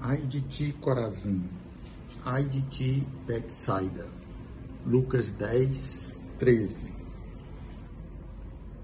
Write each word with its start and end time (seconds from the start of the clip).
Ai 0.00 0.26
de 0.26 0.40
ti, 0.42 0.72
Corazim, 0.80 1.48
ai 2.24 2.44
de 2.44 2.62
ti, 2.68 3.06
Betsaida. 3.26 4.08
Lucas 4.86 5.32
10, 5.32 6.16
13. 6.38 6.94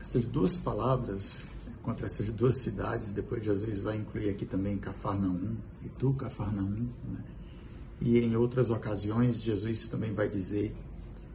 Essas 0.00 0.26
duas 0.26 0.56
palavras, 0.56 1.48
contra 1.82 2.06
essas 2.06 2.28
duas 2.30 2.58
cidades, 2.58 3.12
depois 3.12 3.44
Jesus 3.44 3.80
vai 3.80 3.96
incluir 3.96 4.28
aqui 4.28 4.44
também 4.44 4.76
Cafarnaum, 4.76 5.56
e 5.84 5.88
tu, 5.88 6.12
Cafarnaum, 6.14 6.90
né? 7.04 7.24
E 8.00 8.18
em 8.18 8.34
outras 8.34 8.70
ocasiões, 8.70 9.40
Jesus 9.40 9.86
também 9.86 10.12
vai 10.12 10.28
dizer, 10.28 10.74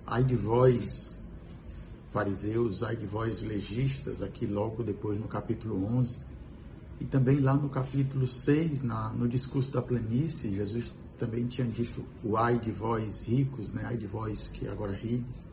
ai 0.05 0.25
de 0.25 0.36
vós, 0.36 1.18
fariseus, 2.11 2.84
ai 2.84 2.98
de 2.98 3.05
vós, 3.05 3.41
legistas, 3.41 4.21
aqui 4.21 4.46
logo 4.46 4.84
depois 4.84 5.18
no 5.18 5.27
capítulo 5.27 5.86
11, 5.86 6.20
e 7.00 7.05
também 7.05 7.39
lá 7.39 7.55
no 7.55 7.70
capítulo 7.70 8.27
6, 8.27 8.81
na, 8.81 9.13
no 9.13 9.27
discurso 9.27 9.71
da 9.71 9.81
planície, 9.81 10.54
Jesus 10.54 10.93
também 11.17 11.48
tinha 11.48 11.67
dito 11.67 12.03
o 12.23 12.35
ai 12.35 12.59
de 12.59 12.71
vós 12.71 13.21
ricos, 13.21 13.71
né? 13.71 13.84
ai 13.85 13.98
de 13.98 14.05
vós 14.05 14.49
que 14.49 14.67
agora 14.67 14.94
rides. 14.94 15.48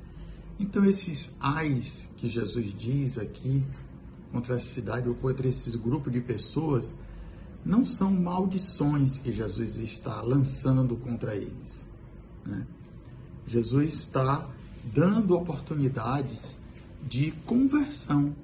Então 0.59 0.85
esses 0.85 1.35
ais 1.39 2.11
que 2.17 2.29
Jesus 2.29 2.75
diz 2.75 3.19
aqui 3.19 3.65
contra 4.33 4.57
essa 4.57 4.67
cidade 4.67 5.09
ou 5.09 5.15
contra 5.15 5.47
esses 5.47 5.77
grupos 5.77 6.13
de 6.13 6.21
pessoas 6.21 6.97
não 7.65 7.85
são 7.85 8.13
maldições 8.13 9.19
que 9.19 9.31
Jesus 9.31 9.77
está 9.77 10.21
lançando 10.23 10.97
contra 10.97 11.37
eles. 11.37 11.89
Né? 12.45 12.67
Jesus 13.47 13.95
está 13.95 14.49
dando 14.95 15.35
oportunidades 15.37 16.57
de 17.07 17.33
conversão. 17.45 18.35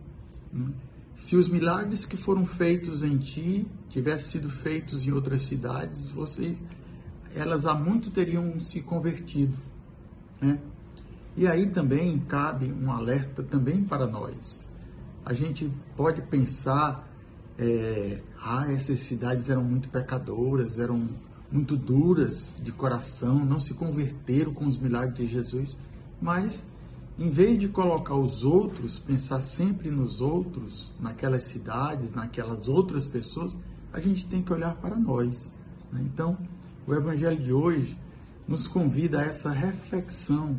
Né? 0.52 0.72
Se 1.14 1.36
os 1.36 1.48
milagres 1.48 2.04
que 2.04 2.16
foram 2.16 2.44
feitos 2.44 3.02
em 3.02 3.18
ti 3.18 3.66
tivessem 3.88 4.26
sido 4.26 4.50
feitos 4.50 5.06
em 5.06 5.12
outras 5.12 5.42
cidades, 5.42 6.08
vocês, 6.10 6.62
elas 7.34 7.66
há 7.66 7.74
muito 7.74 8.10
teriam 8.10 8.58
se 8.60 8.80
convertido. 8.80 9.56
Né? 10.40 10.58
E 11.36 11.46
aí 11.46 11.70
também 11.70 12.18
cabe 12.20 12.72
um 12.72 12.90
alerta 12.90 13.42
também 13.42 13.82
para 13.84 14.06
nós. 14.06 14.66
A 15.24 15.32
gente 15.32 15.70
pode 15.96 16.20
pensar, 16.22 17.08
é, 17.58 18.20
ah, 18.42 18.70
essas 18.72 18.98
cidades 19.00 19.48
eram 19.48 19.62
muito 19.62 19.88
pecadoras, 19.88 20.78
eram 20.78 21.08
muito 21.50 21.76
duras 21.76 22.56
de 22.60 22.72
coração, 22.72 23.44
não 23.44 23.60
se 23.60 23.74
converteram 23.74 24.52
com 24.52 24.66
os 24.66 24.78
milagres 24.78 25.16
de 25.16 25.26
Jesus, 25.26 25.76
mas 26.20 26.66
em 27.18 27.30
vez 27.30 27.58
de 27.58 27.68
colocar 27.68 28.14
os 28.14 28.44
outros, 28.44 28.98
pensar 28.98 29.42
sempre 29.42 29.90
nos 29.90 30.20
outros, 30.20 30.92
naquelas 30.98 31.42
cidades, 31.42 32.12
naquelas 32.12 32.68
outras 32.68 33.04
pessoas, 33.04 33.54
a 33.92 34.00
gente 34.00 34.26
tem 34.26 34.42
que 34.42 34.52
olhar 34.52 34.74
para 34.76 34.96
nós. 34.96 35.54
Né? 35.92 36.02
Então, 36.04 36.38
o 36.86 36.94
Evangelho 36.94 37.40
de 37.40 37.52
hoje 37.52 37.98
nos 38.48 38.66
convida 38.66 39.20
a 39.20 39.24
essa 39.24 39.50
reflexão 39.50 40.56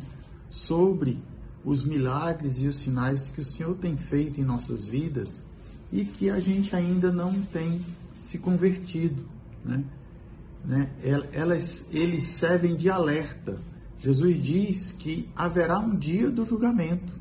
sobre 0.48 1.20
os 1.64 1.82
milagres 1.84 2.60
e 2.60 2.68
os 2.68 2.76
sinais 2.76 3.28
que 3.30 3.40
o 3.40 3.44
Senhor 3.44 3.74
tem 3.76 3.96
feito 3.96 4.40
em 4.40 4.44
nossas 4.44 4.86
vidas 4.86 5.44
e 5.92 6.04
que 6.04 6.30
a 6.30 6.38
gente 6.38 6.74
ainda 6.76 7.10
não 7.10 7.42
tem 7.42 7.84
se 8.20 8.38
convertido. 8.38 9.24
Né? 9.64 9.84
Né? 10.64 10.90
Elas, 11.32 11.84
eles 11.90 12.24
servem 12.24 12.76
de 12.76 12.88
alerta 12.88 13.60
Jesus 13.98 14.42
diz 14.42 14.92
que 14.92 15.28
haverá 15.34 15.78
um 15.78 15.96
dia 15.96 16.30
do 16.30 16.44
julgamento, 16.44 17.12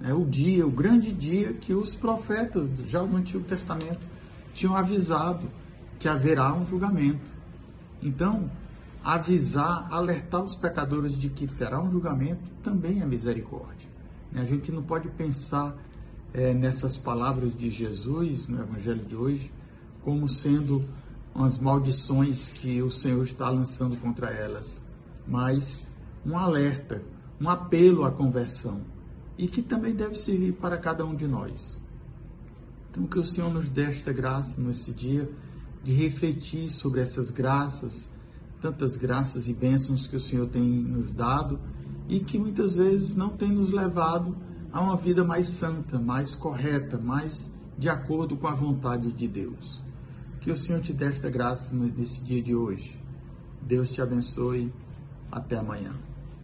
né? 0.00 0.12
o 0.12 0.24
dia, 0.24 0.66
o 0.66 0.70
grande 0.70 1.12
dia 1.12 1.52
que 1.52 1.72
os 1.72 1.94
profetas 1.94 2.68
já 2.88 3.02
no 3.02 3.16
Antigo 3.16 3.44
Testamento 3.44 4.06
tinham 4.52 4.76
avisado 4.76 5.48
que 5.98 6.08
haverá 6.08 6.52
um 6.54 6.66
julgamento. 6.66 7.30
Então, 8.02 8.50
avisar, 9.04 9.86
alertar 9.92 10.42
os 10.42 10.54
pecadores 10.54 11.16
de 11.16 11.28
que 11.28 11.46
terá 11.46 11.80
um 11.80 11.90
julgamento 11.90 12.50
também 12.62 13.00
é 13.00 13.06
misericórdia. 13.06 13.88
Né? 14.32 14.42
A 14.42 14.44
gente 14.44 14.72
não 14.72 14.82
pode 14.82 15.08
pensar 15.10 15.76
é, 16.34 16.52
nessas 16.54 16.98
palavras 16.98 17.56
de 17.56 17.70
Jesus 17.70 18.46
no 18.46 18.60
Evangelho 18.60 19.04
de 19.04 19.14
hoje 19.14 19.52
como 20.02 20.28
sendo 20.28 20.84
umas 21.34 21.58
maldições 21.58 22.48
que 22.48 22.82
o 22.82 22.90
Senhor 22.90 23.22
está 23.22 23.48
lançando 23.48 23.96
contra 23.96 24.30
elas, 24.30 24.82
mas 25.26 25.80
um 26.24 26.36
alerta, 26.36 27.02
um 27.40 27.48
apelo 27.48 28.04
à 28.04 28.10
conversão 28.10 28.82
e 29.36 29.48
que 29.48 29.62
também 29.62 29.94
deve 29.94 30.14
servir 30.14 30.52
para 30.52 30.78
cada 30.78 31.04
um 31.04 31.14
de 31.14 31.26
nós. 31.26 31.78
Então, 32.90 33.06
que 33.06 33.18
o 33.18 33.24
Senhor 33.24 33.52
nos 33.52 33.68
dê 33.68 33.84
esta 33.84 34.12
graça 34.12 34.60
nesse 34.60 34.92
dia 34.92 35.28
de 35.82 35.92
refletir 35.92 36.68
sobre 36.70 37.00
essas 37.00 37.30
graças, 37.30 38.10
tantas 38.60 38.96
graças 38.96 39.48
e 39.48 39.52
bênçãos 39.52 40.06
que 40.06 40.14
o 40.14 40.20
Senhor 40.20 40.46
tem 40.48 40.62
nos 40.62 41.12
dado 41.12 41.58
e 42.08 42.20
que 42.20 42.38
muitas 42.38 42.76
vezes 42.76 43.14
não 43.14 43.30
tem 43.30 43.50
nos 43.50 43.70
levado 43.70 44.36
a 44.70 44.80
uma 44.80 44.96
vida 44.96 45.24
mais 45.24 45.48
santa, 45.48 45.98
mais 45.98 46.34
correta, 46.34 46.98
mais 46.98 47.50
de 47.76 47.88
acordo 47.88 48.36
com 48.36 48.46
a 48.46 48.54
vontade 48.54 49.10
de 49.12 49.26
Deus. 49.26 49.82
Que 50.40 50.50
o 50.50 50.56
Senhor 50.56 50.80
te 50.80 50.92
dê 50.92 51.06
esta 51.06 51.30
graça 51.30 51.74
nesse 51.74 52.22
dia 52.22 52.42
de 52.42 52.54
hoje. 52.54 53.00
Deus 53.62 53.90
te 53.92 54.02
abençoe. 54.02 54.72
Até 55.30 55.56
amanhã. 55.56 56.11